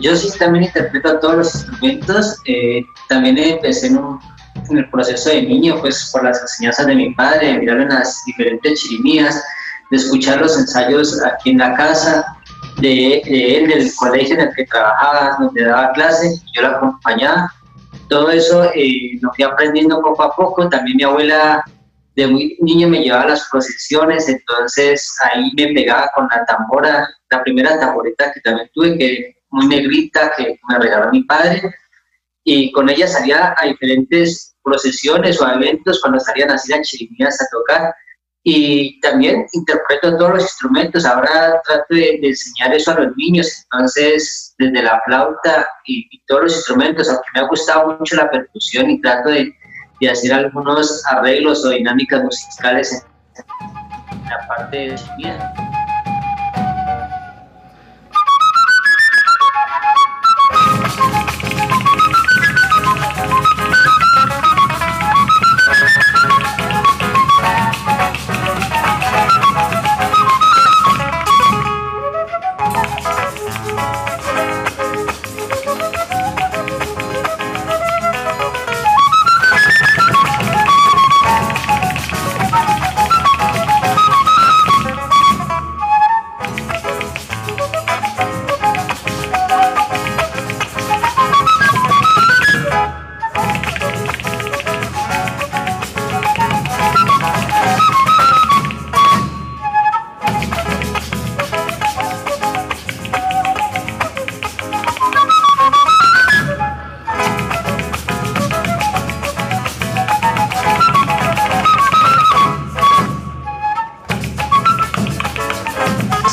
Yo 0.00 0.16
sí 0.16 0.28
también 0.38 0.64
interpreto 0.64 1.18
todos 1.20 1.36
los 1.36 1.54
instrumentos. 1.54 2.36
Eh, 2.46 2.84
también 3.08 3.38
empecé 3.38 3.88
en, 3.88 3.98
en, 4.70 4.78
el 4.78 4.90
proceso 4.90 5.30
de 5.30 5.42
niño, 5.42 5.76
pues 5.80 6.10
por 6.12 6.24
las 6.24 6.40
enseñanzas 6.40 6.86
de 6.86 6.94
mi 6.94 7.14
padre, 7.14 7.48
de 7.48 7.58
mirar 7.58 7.80
en 7.80 7.88
las 7.88 8.22
diferentes 8.26 8.80
chirimías, 8.80 9.42
de 9.90 9.96
escuchar 9.96 10.40
los 10.40 10.58
ensayos 10.58 11.22
aquí 11.24 11.50
en 11.50 11.58
la 11.58 11.74
casa, 11.74 12.36
de, 12.78 13.18
él, 13.26 13.68
del 13.68 13.94
colegio 13.96 14.34
en 14.34 14.42
el 14.42 14.54
que 14.54 14.64
trabajaba, 14.66 15.36
donde 15.38 15.64
daba 15.64 15.92
clase, 15.92 16.40
yo 16.54 16.62
la 16.62 16.70
acompañaba. 16.70 17.52
Todo 18.08 18.30
eso 18.30 18.64
eh, 18.74 19.18
lo 19.20 19.32
fui 19.32 19.44
aprendiendo 19.44 20.00
poco 20.00 20.22
a 20.22 20.34
poco. 20.34 20.68
También 20.68 20.96
mi 20.96 21.02
abuela 21.04 21.64
de 22.16 22.26
muy 22.26 22.56
niño 22.60 22.88
me 22.88 23.00
llevaba 23.00 23.24
a 23.24 23.28
las 23.28 23.48
procesiones, 23.50 24.28
entonces 24.28 25.14
ahí 25.22 25.50
me 25.56 25.72
pegaba 25.72 26.10
con 26.14 26.28
la 26.30 26.44
tambora, 26.44 27.08
la 27.30 27.42
primera 27.42 27.78
tamboreta 27.78 28.32
que 28.32 28.40
también 28.40 28.68
tuve, 28.74 28.98
que 28.98 29.36
muy 29.50 29.66
negrita, 29.66 30.32
que 30.36 30.58
me 30.68 30.78
regaló 30.78 31.10
mi 31.10 31.22
padre, 31.24 31.62
y 32.44 32.72
con 32.72 32.88
ella 32.88 33.06
salía 33.06 33.54
a 33.56 33.66
diferentes 33.66 34.56
procesiones 34.62 35.40
o 35.40 35.48
eventos 35.48 36.00
cuando 36.00 36.20
salían 36.20 36.50
así 36.50 36.70
las 36.72 36.88
chirimías 36.88 37.40
a 37.40 37.46
tocar, 37.50 37.94
y 38.42 38.98
también 39.00 39.46
interpreto 39.52 40.16
todos 40.16 40.34
los 40.34 40.42
instrumentos, 40.42 41.04
ahora 41.04 41.60
trato 41.66 41.94
de, 41.94 42.20
enseñar 42.22 42.74
eso 42.74 42.90
a 42.90 43.00
los 43.00 43.16
niños, 43.16 43.66
entonces 43.70 44.54
desde 44.58 44.82
la 44.82 45.00
flauta 45.04 45.68
y, 45.84 46.08
y 46.10 46.22
todos 46.26 46.44
los 46.44 46.56
instrumentos, 46.56 47.08
aunque 47.08 47.28
me 47.34 47.40
ha 47.40 47.48
gustado 47.48 47.98
mucho 47.98 48.16
la 48.16 48.30
percusión 48.30 48.90
y 48.90 49.00
trato 49.00 49.28
de 49.28 49.54
y 50.00 50.08
hacer 50.08 50.32
algunos 50.32 51.04
arreglos 51.06 51.64
o 51.64 51.70
dinámicas 51.70 52.24
musicales 52.24 53.06
en 54.10 54.24
la 54.28 54.46
parte 54.48 54.76
de 54.76 54.98
sonido. 54.98 55.69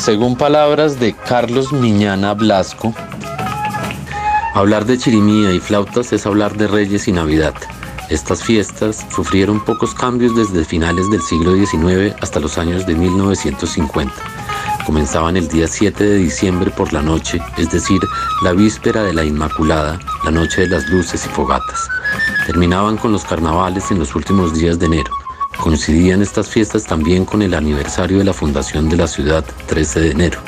Según 0.08 0.36
palabras 0.36 0.98
de 0.98 1.12
Carlos 1.12 1.70
Miñana 1.70 2.32
Blasco, 2.32 2.94
hablar 4.54 4.86
de 4.86 4.96
chirimía 4.96 5.52
y 5.52 5.60
flautas 5.60 6.14
es 6.14 6.24
hablar 6.24 6.56
de 6.56 6.66
reyes 6.66 7.08
y 7.08 7.12
Navidad. 7.12 7.52
Estas 8.08 8.42
fiestas 8.42 9.06
sufrieron 9.14 9.62
pocos 9.62 9.92
cambios 9.92 10.34
desde 10.34 10.64
finales 10.64 11.10
del 11.10 11.20
siglo 11.20 11.54
XIX 11.54 12.16
hasta 12.22 12.40
los 12.40 12.56
años 12.56 12.86
de 12.86 12.94
1950. 12.94 14.14
Comenzaban 14.86 15.36
el 15.36 15.46
día 15.46 15.68
7 15.68 16.02
de 16.02 16.16
diciembre 16.16 16.70
por 16.70 16.90
la 16.94 17.02
noche, 17.02 17.38
es 17.58 17.70
decir, 17.70 18.00
la 18.42 18.52
víspera 18.52 19.02
de 19.02 19.12
la 19.12 19.24
Inmaculada, 19.24 19.98
la 20.24 20.30
noche 20.30 20.62
de 20.62 20.68
las 20.68 20.88
luces 20.88 21.26
y 21.26 21.28
fogatas. 21.28 21.86
Terminaban 22.46 22.96
con 22.96 23.12
los 23.12 23.26
carnavales 23.26 23.90
en 23.90 23.98
los 23.98 24.14
últimos 24.14 24.54
días 24.54 24.78
de 24.78 24.86
enero. 24.86 25.27
Coincidían 25.58 26.22
estas 26.22 26.48
fiestas 26.48 26.84
también 26.84 27.24
con 27.24 27.42
el 27.42 27.52
aniversario 27.52 28.18
de 28.18 28.24
la 28.24 28.32
fundación 28.32 28.88
de 28.88 28.96
la 28.96 29.08
ciudad, 29.08 29.44
13 29.66 30.00
de 30.00 30.10
enero. 30.12 30.40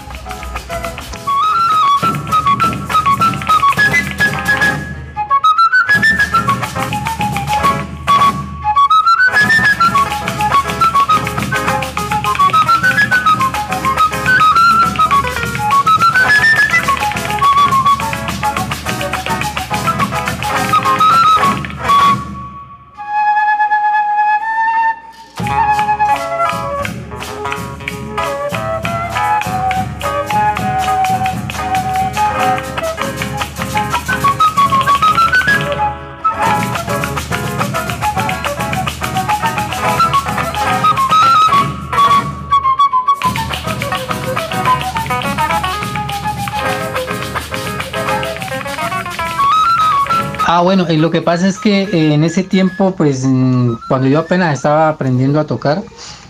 Ah, 50.60 50.62
bueno, 50.62 50.86
eh, 50.88 50.98
lo 50.98 51.10
que 51.10 51.22
pasa 51.22 51.48
es 51.48 51.56
que 51.56 51.84
eh, 51.84 52.12
en 52.12 52.22
ese 52.22 52.42
tiempo, 52.42 52.94
pues 52.94 53.24
mm, 53.24 53.76
cuando 53.88 54.08
yo 54.08 54.18
apenas 54.18 54.52
estaba 54.52 54.90
aprendiendo 54.90 55.40
a 55.40 55.46
tocar, 55.46 55.82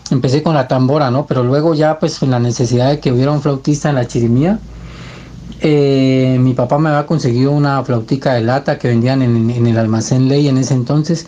empecé 0.09 0.41
con 0.41 0.55
la 0.55 0.69
tambora, 0.69 1.11
¿no? 1.11 1.27
Pero 1.27 1.43
luego 1.43 1.75
ya, 1.75 1.99
pues 1.99 2.17
con 2.21 2.31
la 2.31 2.39
necesidad 2.39 2.91
de 2.91 3.01
que 3.01 3.11
hubiera 3.11 3.33
un 3.33 3.43
flautista 3.43 3.89
en 3.89 3.97
la 3.97 4.07
chirimía, 4.07 4.61
eh, 5.61 6.39
mi 6.41 6.55
papá 6.55 6.79
me 6.79 6.91
había 6.91 7.07
conseguido 7.07 7.51
una 7.51 7.83
flautica 7.83 8.35
de 8.35 8.43
lata 8.43 8.79
que 8.79 8.87
vendían 8.87 9.23
en, 9.23 9.67
el 9.67 9.77
almacén 9.77 10.29
Ley 10.29 10.47
en 10.47 10.59
ese 10.59 10.75
entonces, 10.75 11.27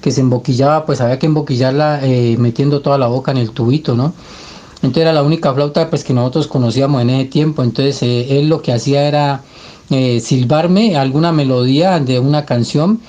que 0.00 0.10
se 0.10 0.22
emboquillaba, 0.22 0.86
pues 0.86 1.02
había 1.02 1.18
que 1.18 1.26
emboquillarla 1.26 2.00
metiendo 2.38 2.80
toda 2.80 2.96
la 2.96 3.08
boca 3.08 3.30
en 3.30 3.36
el 3.36 3.50
tubito, 3.50 3.94
¿no? 3.94 4.14
Entonces 4.76 5.02
era 5.02 5.12
la 5.12 5.22
única 5.22 5.52
flauta 5.52 5.90
pues 5.90 6.02
que 6.02 6.14
nosotros 6.14 6.46
conocíamos 6.46 7.02
en 7.02 7.10
ese 7.10 7.28
tiempo, 7.28 7.62
entonces 7.62 8.02
él 8.02 8.48
lo 8.48 8.62
que 8.62 8.72
hacía 8.72 9.06
era 9.06 9.42
eh, 9.90 10.20
silbarme 10.20 10.96
alguna 10.96 11.32
melodía 11.32 11.98
de 11.98 12.18
una 12.18 12.44
canción 12.44 13.00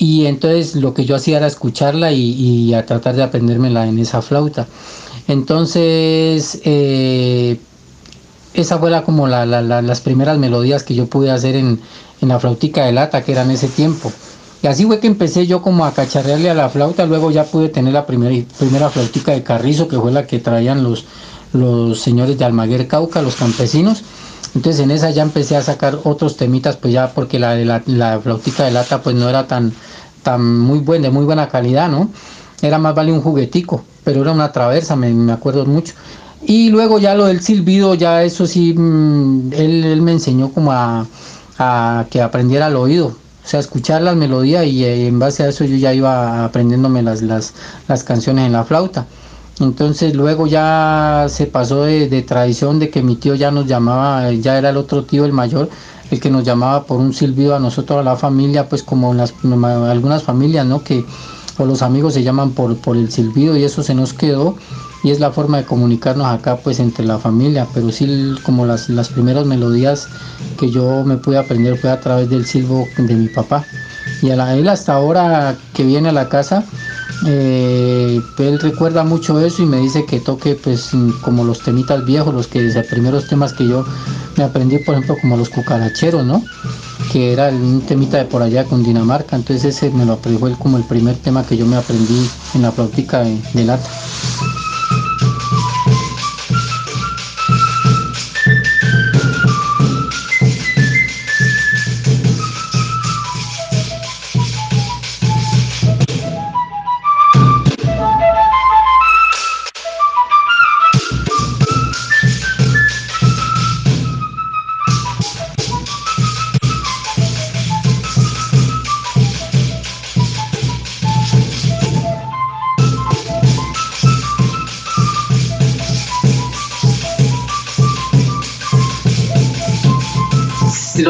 y 0.00 0.26
entonces 0.26 0.76
lo 0.76 0.94
que 0.94 1.04
yo 1.04 1.16
hacía 1.16 1.36
era 1.36 1.46
escucharla 1.46 2.10
y, 2.12 2.72
a 2.72 2.86
tratar 2.86 3.16
de 3.16 3.22
aprendérmela 3.22 3.86
en 3.86 3.98
esa 3.98 4.22
flauta. 4.22 4.66
Entonces, 5.28 6.60
eh, 6.64 7.58
esa 8.54 8.78
fue 8.78 9.02
como 9.02 9.28
las 9.28 10.00
primeras 10.00 10.38
melodías 10.38 10.84
que 10.84 10.94
yo 10.94 11.06
pude 11.06 11.30
hacer 11.30 11.54
en, 11.54 11.80
la 12.22 12.40
flautica 12.40 12.86
de 12.86 12.92
lata, 12.92 13.22
que 13.22 13.32
era 13.32 13.42
en 13.42 13.50
ese 13.50 13.68
tiempo. 13.68 14.10
Y 14.62 14.68
así 14.68 14.84
fue 14.86 15.00
que 15.00 15.06
empecé 15.06 15.46
yo 15.46 15.60
como 15.60 15.84
a 15.84 15.92
cacharrearle 15.92 16.48
a 16.48 16.54
la 16.54 16.70
flauta, 16.70 17.04
luego 17.06 17.30
ya 17.30 17.44
pude 17.44 17.68
tener 17.68 17.92
la 17.92 18.06
primera, 18.06 18.34
primera 18.58 18.88
flautica 18.88 19.32
de 19.32 19.42
carrizo, 19.42 19.86
que 19.86 19.98
fue 19.98 20.12
la 20.12 20.26
que 20.26 20.38
traían 20.38 20.82
los, 20.82 21.04
los 21.52 22.00
señores 22.00 22.38
de 22.38 22.44
Almaguer 22.44 22.86
Cauca, 22.86 23.20
los 23.20 23.36
campesinos. 23.36 24.02
Entonces 24.54 24.82
en 24.82 24.90
esa 24.90 25.10
ya 25.10 25.22
empecé 25.22 25.56
a 25.56 25.62
sacar 25.62 26.00
otros 26.04 26.36
temitas, 26.36 26.76
pues 26.76 26.92
ya 26.92 27.12
porque 27.12 27.38
la 27.38 27.54
de 27.54 27.64
la, 27.64 27.82
la 27.86 28.18
flautita 28.20 28.64
de 28.64 28.72
lata 28.72 29.00
pues 29.00 29.14
no 29.14 29.28
era 29.28 29.46
tan, 29.46 29.72
tan 30.22 30.58
muy 30.58 30.80
buena, 30.80 31.04
de 31.04 31.10
muy 31.10 31.24
buena 31.24 31.48
calidad, 31.48 31.88
¿no? 31.88 32.10
Era 32.62 32.78
más 32.78 32.94
vale 32.94 33.12
un 33.12 33.22
juguetico, 33.22 33.84
pero 34.04 34.22
era 34.22 34.32
una 34.32 34.52
traversa, 34.52 34.96
me, 34.96 35.32
acuerdo 35.32 35.64
mucho. 35.66 35.94
Y 36.42 36.70
luego 36.70 36.98
ya 36.98 37.14
lo 37.14 37.26
del 37.26 37.42
silbido, 37.42 37.94
ya 37.94 38.22
eso 38.22 38.46
sí, 38.46 38.74
mm, 38.74 39.52
él, 39.52 40.02
me 40.02 40.12
enseñó 40.12 40.50
como 40.52 40.72
a, 40.72 41.06
que 42.10 42.22
aprendiera 42.22 42.66
al 42.66 42.76
oído, 42.76 43.08
o 43.08 43.48
sea, 43.48 43.60
escuchar 43.60 44.00
las 44.00 44.16
melodías 44.16 44.64
y, 44.66 44.84
eh, 44.84 45.06
en 45.06 45.18
base 45.18 45.42
a 45.42 45.48
eso 45.48 45.64
yo 45.64 45.76
ya 45.76 45.92
iba 45.92 46.44
aprendiéndome 46.44 47.02
las, 47.02 47.20
las, 47.20 47.52
las 47.86 48.02
canciones 48.02 48.46
en 48.46 48.52
la 48.52 48.64
flauta. 48.64 49.06
Entonces 49.60 50.16
luego 50.16 50.46
ya 50.46 51.26
se 51.28 51.46
pasó 51.46 51.84
de, 51.84 52.22
tradición 52.22 52.78
de 52.78 52.88
que 52.88 53.02
mi 53.02 53.16
tío 53.16 53.34
ya 53.34 53.50
nos 53.50 53.66
llamaba, 53.66 54.32
ya 54.32 54.56
era 54.56 54.70
el 54.70 54.78
otro 54.78 55.04
tío, 55.04 55.26
el 55.26 55.32
mayor, 55.32 55.68
el 56.10 56.18
que 56.18 56.30
nos 56.30 56.44
llamaba 56.44 56.84
por 56.84 56.98
un 56.98 57.12
silbido 57.12 57.54
a 57.54 57.60
nosotros, 57.60 58.00
a 58.00 58.02
la 58.02 58.16
familia, 58.16 58.68
pues 58.68 58.82
como 58.82 59.12
las, 59.12 59.34
algunas 59.44 60.22
familias, 60.22 60.64
¿no? 60.66 60.82
Que 60.82 61.04
o 61.58 61.66
los 61.66 61.82
amigos 61.82 62.14
se 62.14 62.22
llaman 62.22 62.52
por, 62.52 62.74
por 62.78 62.96
el 62.96 63.10
silbido 63.10 63.54
y 63.54 63.64
eso 63.64 63.82
se 63.82 63.94
nos 63.94 64.14
quedó 64.14 64.56
y 65.02 65.10
es 65.10 65.20
la 65.20 65.30
forma 65.30 65.58
de 65.58 65.64
comunicarnos 65.64 66.26
acá 66.26 66.56
pues 66.56 66.80
entre 66.80 67.04
la 67.04 67.18
familia, 67.18 67.66
pero 67.72 67.90
sí 67.90 68.34
como 68.42 68.66
las, 68.66 68.88
las 68.88 69.08
primeras 69.08 69.46
melodías 69.46 70.08
que 70.58 70.70
yo 70.70 71.04
me 71.04 71.16
pude 71.16 71.38
aprender 71.38 71.76
fue 71.78 71.90
a 71.90 72.00
través 72.00 72.28
del 72.28 72.46
silbo 72.46 72.86
de 72.96 73.14
mi 73.14 73.28
papá. 73.28 73.64
Y 74.22 74.30
a 74.30 74.36
la, 74.36 74.54
él 74.54 74.68
hasta 74.68 74.94
ahora 74.94 75.56
que 75.74 75.84
viene 75.84 76.10
a 76.10 76.12
la 76.12 76.28
casa, 76.28 76.64
eh, 77.26 78.20
él 78.38 78.58
recuerda 78.58 79.04
mucho 79.04 79.40
eso 79.40 79.62
y 79.62 79.66
me 79.66 79.78
dice 79.78 80.04
que 80.06 80.20
toque 80.20 80.54
pues 80.54 80.90
como 81.20 81.44
los 81.44 81.60
temitas 81.60 82.04
viejos, 82.04 82.32
los 82.34 82.46
que 82.46 82.62
los 82.62 82.86
primeros 82.86 83.26
temas 83.26 83.52
que 83.52 83.66
yo 83.66 83.84
me 84.36 84.44
aprendí, 84.44 84.78
por 84.78 84.94
ejemplo, 84.94 85.18
como 85.18 85.36
los 85.36 85.50
cucaracheros, 85.50 86.24
¿no? 86.24 86.42
Que 87.12 87.32
era 87.32 87.48
un 87.48 87.82
temita 87.82 88.18
de 88.18 88.24
por 88.24 88.42
allá 88.42 88.64
con 88.64 88.82
Dinamarca, 88.82 89.36
entonces 89.36 89.76
ese 89.76 89.90
me 89.90 90.06
lo 90.06 90.14
aprendió 90.14 90.46
él 90.46 90.56
como 90.56 90.76
el 90.76 90.84
primer 90.84 91.16
tema 91.16 91.44
que 91.44 91.56
yo 91.56 91.66
me 91.66 91.76
aprendí 91.76 92.28
en 92.54 92.62
la 92.62 92.72
flautica 92.72 93.22
de 93.22 93.64
lata. 93.64 93.88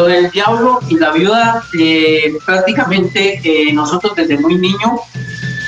Lo 0.00 0.06
del 0.06 0.30
diablo 0.30 0.80
y 0.88 0.96
la 0.96 1.10
viuda, 1.12 1.62
eh, 1.78 2.32
prácticamente 2.46 3.40
eh, 3.44 3.70
nosotros 3.72 4.16
desde 4.16 4.38
muy 4.38 4.54
niño 4.54 4.98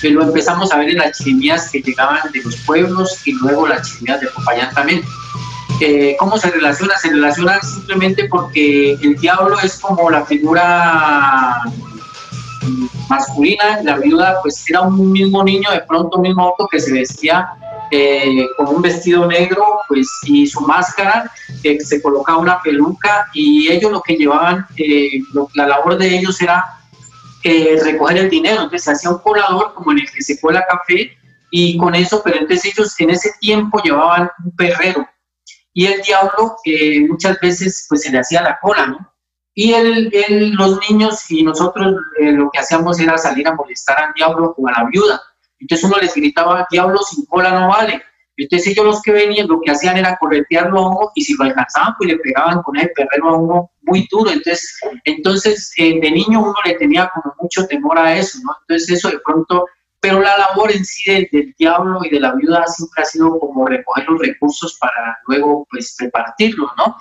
eh, 0.02 0.08
lo 0.08 0.22
empezamos 0.22 0.72
a 0.72 0.78
ver 0.78 0.88
en 0.88 0.98
las 0.98 1.18
chirimías 1.18 1.70
que 1.70 1.82
llegaban 1.82 2.32
de 2.32 2.42
los 2.42 2.56
pueblos 2.64 3.20
y 3.26 3.32
luego 3.32 3.68
las 3.68 3.86
chirimías 3.86 4.22
de 4.22 4.28
Popayán 4.28 4.74
también. 4.74 5.02
¿Cómo 6.16 6.38
se 6.38 6.48
relaciona? 6.48 6.96
Se 6.96 7.08
relaciona 7.10 7.60
simplemente 7.60 8.28
porque 8.30 8.92
el 8.92 9.16
diablo 9.16 9.58
es 9.58 9.80
como 9.80 10.08
la 10.10 10.24
figura 10.24 11.60
masculina, 13.08 13.82
la 13.82 13.98
viuda 13.98 14.38
pues 14.42 14.64
era 14.70 14.82
un 14.82 15.10
mismo 15.10 15.42
niño, 15.42 15.72
de 15.72 15.80
pronto 15.80 16.18
un 16.18 16.22
mismo 16.22 16.44
auto 16.44 16.68
que 16.70 16.78
se 16.78 16.92
vestía 16.92 17.48
eh, 17.94 18.46
con 18.56 18.68
un 18.68 18.80
vestido 18.80 19.26
negro 19.26 19.62
pues, 19.86 20.08
y 20.22 20.46
su 20.46 20.62
máscara, 20.62 21.30
que 21.62 21.80
se 21.80 22.02
colocaba 22.02 22.38
una 22.38 22.60
peluca 22.60 23.28
y 23.32 23.70
ellos 23.70 23.92
lo 23.92 24.02
que 24.02 24.16
llevaban, 24.16 24.66
eh, 24.76 25.20
la 25.54 25.66
labor 25.66 25.96
de 25.96 26.18
ellos 26.18 26.40
era 26.40 26.64
eh, 27.44 27.78
recoger 27.82 28.18
el 28.18 28.30
dinero, 28.30 28.62
entonces 28.62 28.88
hacía 28.88 29.10
un 29.10 29.18
colador 29.18 29.74
como 29.74 29.92
en 29.92 30.00
el 30.00 30.10
que 30.10 30.22
se 30.22 30.40
cuela 30.40 30.64
café 30.68 31.16
y 31.50 31.76
con 31.76 31.94
eso, 31.94 32.20
pero 32.24 32.38
entonces 32.38 32.72
ellos 32.72 32.98
en 33.00 33.10
ese 33.10 33.30
tiempo 33.40 33.80
llevaban 33.82 34.30
un 34.44 34.54
perrero 34.56 35.06
y 35.72 35.86
el 35.86 36.02
diablo 36.02 36.56
muchas 37.08 37.40
veces 37.40 37.86
pues 37.88 38.02
se 38.02 38.10
le 38.10 38.18
hacía 38.18 38.42
la 38.42 38.58
cola, 38.60 38.86
¿no? 38.86 39.12
Y 39.54 39.74
el, 39.74 40.10
los 40.54 40.80
niños 40.88 41.30
y 41.30 41.42
nosotros 41.42 41.94
lo 42.18 42.50
que 42.50 42.58
hacíamos 42.58 42.98
era 43.00 43.18
salir 43.18 43.46
a 43.46 43.54
molestar 43.54 44.00
al 44.00 44.14
diablo 44.14 44.54
o 44.56 44.68
a 44.68 44.72
la 44.72 44.88
viuda 44.90 45.20
entonces 45.62 45.84
uno 45.84 45.96
les 45.98 46.14
gritaba, 46.14 46.66
diablo 46.70 46.98
sin 46.98 47.24
cola 47.26 47.52
no 47.52 47.68
vale. 47.68 48.02
Entonces 48.42 48.68
ellos 48.68 48.84
los 48.84 49.02
que 49.02 49.12
venían 49.12 49.48
lo 49.48 49.60
que 49.60 49.70
hacían 49.70 49.96
era 49.96 50.16
corretearlo 50.18 50.78
a 50.78 50.88
uno 50.88 51.10
y 51.14 51.22
si 51.22 51.34
lo 51.34 51.44
alcanzaban 51.44 51.94
pues 51.98 52.10
le 52.10 52.18
pegaban 52.18 52.62
con 52.62 52.78
el 52.78 52.90
perrero 52.92 53.28
a 53.28 53.38
uno 53.38 53.70
muy 53.82 54.06
duro. 54.10 54.30
Entonces, 54.30 54.78
entonces 55.04 55.72
eh, 55.76 56.00
de 56.00 56.10
niño 56.10 56.40
uno 56.40 56.54
le 56.64 56.74
tenía 56.74 57.10
como 57.14 57.34
mucho 57.40 57.66
temor 57.66 57.98
a 57.98 58.16
eso, 58.16 58.38
¿no? 58.42 58.56
Entonces 58.62 58.98
eso 58.98 59.10
de 59.10 59.18
pronto, 59.24 59.66
pero 60.00 60.20
la 60.20 60.36
labor 60.36 60.72
en 60.72 60.84
sí 60.84 61.28
del, 61.30 61.54
diablo 61.58 62.00
y 62.04 62.10
de 62.10 62.20
la 62.20 62.34
viuda 62.34 62.66
siempre 62.66 63.02
ha 63.02 63.06
sido 63.06 63.38
como 63.38 63.66
recoger 63.66 64.08
los 64.08 64.20
recursos 64.20 64.76
para 64.80 65.18
luego 65.26 65.66
pues 65.70 65.96
repartirlos, 65.98 66.70
¿no? 66.76 66.96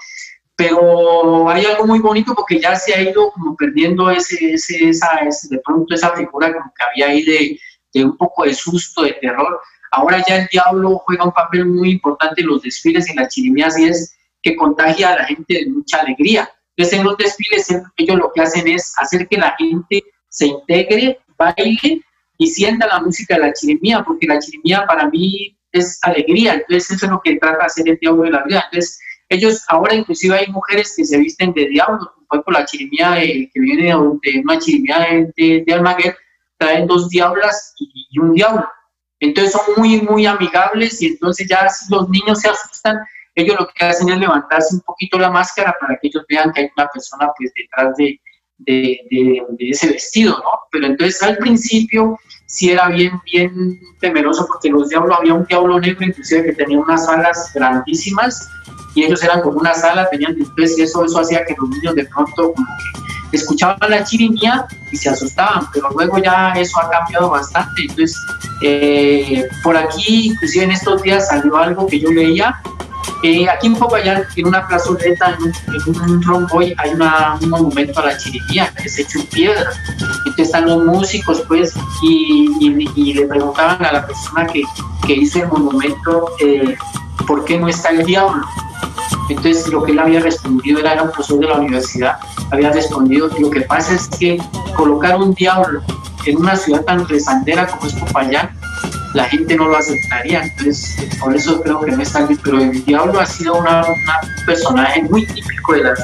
Pero 0.55 1.49
hay 1.49 1.65
algo 1.65 1.87
muy 1.87 1.99
bonito 1.99 2.35
porque 2.35 2.59
ya 2.59 2.75
se 2.75 2.93
ha 2.93 3.01
ido 3.01 3.31
como 3.31 3.55
perdiendo 3.55 4.11
ese, 4.11 4.53
ese, 4.53 4.89
esa, 4.89 5.15
ese, 5.25 5.47
de 5.55 5.61
pronto 5.65 5.95
esa 5.95 6.11
figura 6.11 6.53
como 6.53 6.71
que 6.77 6.83
había 6.83 7.07
ahí 7.07 7.23
de 7.23 7.59
de 7.93 8.05
un 8.05 8.17
poco 8.17 8.45
de 8.45 8.53
susto, 8.53 9.03
de 9.03 9.13
terror. 9.13 9.59
Ahora 9.91 10.23
ya 10.27 10.37
el 10.37 10.47
diablo 10.47 10.97
juega 11.05 11.25
un 11.25 11.31
papel 11.31 11.65
muy 11.65 11.91
importante 11.91 12.41
en 12.41 12.47
los 12.47 12.61
desfiles 12.61 13.07
y 13.07 13.11
en 13.11 13.17
las 13.17 13.33
chirimías 13.33 13.77
y 13.77 13.85
es 13.85 14.15
que 14.41 14.55
contagia 14.55 15.09
a 15.09 15.17
la 15.17 15.25
gente 15.25 15.53
de 15.53 15.65
mucha 15.67 15.99
alegría. 15.99 16.49
Entonces 16.75 16.99
en 16.99 17.05
los 17.05 17.17
desfiles 17.17 17.67
ellos 17.97 18.17
lo 18.17 18.31
que 18.33 18.41
hacen 18.41 18.67
es 18.67 18.93
hacer 18.97 19.27
que 19.27 19.37
la 19.37 19.53
gente 19.57 20.03
se 20.29 20.47
integre, 20.47 21.19
baile 21.37 22.01
y 22.37 22.47
sienta 22.47 22.87
la 22.87 23.01
música 23.01 23.35
de 23.35 23.41
la 23.41 23.53
chirimía, 23.53 24.03
porque 24.03 24.25
la 24.25 24.39
chirimía 24.39 24.85
para 24.87 25.09
mí 25.09 25.57
es 25.71 25.99
alegría, 26.01 26.53
entonces 26.53 26.91
eso 26.91 27.05
es 27.05 27.11
lo 27.11 27.21
que 27.21 27.35
trata 27.35 27.59
de 27.59 27.65
hacer 27.65 27.89
el 27.89 27.97
diablo 27.99 28.23
de 28.23 28.31
la 28.31 28.43
vida. 28.43 28.63
Entonces 28.71 28.99
ellos, 29.29 29.63
ahora 29.67 29.93
inclusive 29.93 30.37
hay 30.37 30.47
mujeres 30.47 30.93
que 30.95 31.05
se 31.05 31.17
visten 31.17 31.53
de 31.53 31.67
diablo, 31.67 31.99
por 32.27 32.37
ejemplo 32.37 32.59
la 32.59 32.65
chirimía 32.65 33.15
que 33.15 33.59
viene 33.59 33.87
de 33.87 33.95
una 33.95 34.57
chirimía 34.59 35.07
de, 35.35 35.63
de 35.65 35.73
Almaguer, 35.73 36.15
traen 36.57 36.87
dos 36.87 37.09
diablas 37.09 37.73
y, 37.79 38.19
un 38.19 38.33
diablo. 38.33 38.67
Entonces 39.21 39.53
son 39.53 39.61
muy, 39.77 40.01
muy 40.01 40.25
amigables 40.25 41.01
y 41.01 41.07
entonces 41.07 41.47
ya 41.47 41.69
si 41.69 41.93
los 41.93 42.09
niños 42.09 42.39
se 42.39 42.49
asustan, 42.49 42.99
ellos 43.35 43.55
lo 43.57 43.67
que 43.67 43.85
hacen 43.85 44.09
es 44.09 44.17
levantarse 44.17 44.75
un 44.75 44.81
poquito 44.81 45.17
la 45.17 45.29
máscara 45.29 45.73
para 45.79 45.97
que 45.97 46.07
ellos 46.07 46.25
vean 46.27 46.51
que 46.51 46.61
hay 46.61 46.69
una 46.75 46.87
persona 46.87 47.29
pues 47.37 47.51
detrás 47.55 47.95
de, 47.97 48.19
de, 48.57 49.41
ese 49.59 49.89
vestido, 49.89 50.37
¿no? 50.39 50.51
Pero 50.71 50.87
entonces 50.87 51.21
al 51.21 51.37
principio 51.37 52.19
sí 52.47 52.71
era 52.71 52.89
bien, 52.89 53.13
bien 53.31 53.79
temeroso 53.99 54.45
porque 54.47 54.69
los 54.69 54.89
diablos, 54.89 55.17
había 55.17 55.35
un 55.35 55.45
diablo 55.45 55.79
negro 55.79 56.05
inclusive 56.05 56.43
que 56.43 56.53
tenía 56.53 56.79
unas 56.79 57.07
alas 57.07 57.51
grandísimas 57.53 58.49
y 58.95 59.03
ellos 59.03 59.23
eran 59.23 59.41
como 59.41 59.59
una 59.59 59.73
sala, 59.73 60.09
tenían 60.09 60.33
entonces 60.33 60.79
eso, 60.79 61.05
eso 61.05 61.19
hacía 61.19 61.45
que 61.45 61.55
los 61.57 61.69
niños 61.69 61.95
de 61.95 62.05
pronto 62.05 62.53
como 62.53 62.67
que 62.77 63.11
escuchaban 63.31 63.77
la 63.89 64.03
chirimía 64.03 64.65
y 64.91 64.97
se 64.97 65.09
asustaban, 65.09 65.67
pero 65.73 65.89
luego 65.91 66.17
ya 66.17 66.53
eso 66.53 66.79
ha 66.81 66.89
cambiado 66.89 67.29
bastante. 67.29 67.81
Entonces, 67.81 68.17
eh, 68.61 69.47
por 69.63 69.77
aquí, 69.77 70.27
inclusive 70.27 70.65
en 70.65 70.71
estos 70.71 71.01
días 71.01 71.27
salió 71.27 71.57
algo 71.57 71.87
que 71.87 71.99
yo 71.99 72.11
leía. 72.11 72.61
Eh, 73.23 73.47
aquí 73.47 73.67
en 73.67 73.75
Popayán, 73.75 74.23
en 74.35 74.47
una 74.47 74.67
plazoleta, 74.67 75.37
en 75.37 75.95
un, 75.95 76.09
en 76.09 76.21
romboy, 76.23 76.73
hay 76.77 76.91
un 76.91 77.49
monumento 77.49 77.99
a 77.99 78.07
la 78.07 78.17
chirimía 78.17 78.71
que 78.75 78.87
es 78.87 78.97
hecho 78.97 79.19
en 79.19 79.25
piedra. 79.27 79.71
Entonces 79.99 80.45
están 80.47 80.65
los 80.65 80.83
músicos, 80.83 81.43
pues, 81.47 81.73
y, 82.03 83.13
le 83.13 83.25
preguntaban 83.27 83.83
a 83.85 83.91
la 83.91 84.07
persona 84.07 84.47
que, 84.47 84.63
que 85.05 85.13
hizo 85.13 85.39
el 85.39 85.47
monumento 85.49 86.31
eh, 86.39 86.75
por 87.27 87.45
qué 87.45 87.59
no 87.59 87.67
está 87.67 87.89
el 87.89 88.05
diablo. 88.05 88.41
Entonces 89.31 89.67
lo 89.67 89.83
que 89.83 89.93
él 89.93 89.99
había 89.99 90.19
respondido 90.19 90.79
era, 90.79 91.01
un 91.01 91.11
profesor 91.11 91.39
de 91.39 91.47
la 91.47 91.55
universidad, 91.55 92.19
había 92.51 92.71
respondido, 92.71 93.29
lo 93.39 93.49
que 93.49 93.61
pasa 93.61 93.93
es 93.93 94.07
que 94.19 94.37
colocar 94.75 95.17
un 95.17 95.33
diablo 95.33 95.81
en 96.25 96.37
una 96.37 96.55
ciudad 96.55 96.83
tan 96.83 97.07
rezandera 97.07 97.67
como 97.67 97.87
es 97.87 97.93
Popayán, 97.93 98.49
la 99.13 99.25
gente 99.25 99.55
no 99.55 99.67
lo 99.67 99.77
aceptaría, 99.77 100.43
entonces 100.43 100.95
por 101.19 101.35
eso 101.35 101.61
creo 101.61 101.79
que 101.81 101.91
no 101.91 102.01
está 102.01 102.25
bien, 102.25 102.39
pero 102.43 102.59
el 102.59 102.85
diablo 102.85 103.19
ha 103.19 103.25
sido 103.25 103.55
un 103.55 103.65
personaje 104.45 105.03
muy 105.03 105.25
típico 105.25 105.73
de 105.73 105.83
las, 105.83 105.99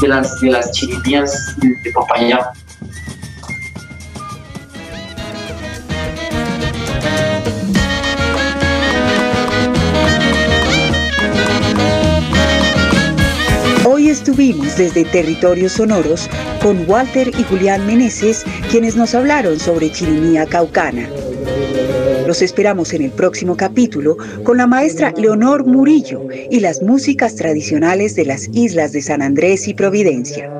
de 0.00 0.08
las, 0.08 0.40
de 0.40 0.50
las 0.50 1.56
de 1.58 1.90
Popayán. 1.92 2.40
Estuvimos 14.28 14.76
desde 14.76 15.06
territorios 15.06 15.72
sonoros 15.72 16.28
con 16.62 16.84
Walter 16.86 17.28
y 17.28 17.42
Julián 17.44 17.86
Meneses, 17.86 18.44
quienes 18.70 18.94
nos 18.94 19.14
hablaron 19.14 19.58
sobre 19.58 19.90
chirimía 19.90 20.44
caucana. 20.44 21.08
Los 22.26 22.42
esperamos 22.42 22.92
en 22.92 23.04
el 23.04 23.10
próximo 23.10 23.56
capítulo 23.56 24.18
con 24.44 24.58
la 24.58 24.66
maestra 24.66 25.14
Leonor 25.16 25.64
Murillo 25.64 26.26
y 26.50 26.60
las 26.60 26.82
músicas 26.82 27.36
tradicionales 27.36 28.16
de 28.16 28.26
las 28.26 28.50
islas 28.52 28.92
de 28.92 29.00
San 29.00 29.22
Andrés 29.22 29.66
y 29.66 29.72
Providencia. 29.72 30.52